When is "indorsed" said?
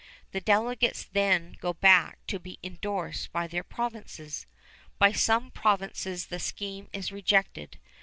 2.63-3.31